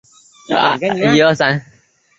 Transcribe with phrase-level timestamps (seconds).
[0.47, 1.61] 其后经历不详。